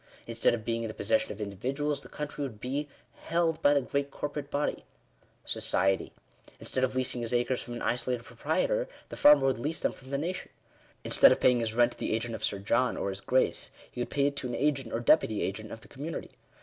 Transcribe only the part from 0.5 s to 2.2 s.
of being in the possession of individuals, the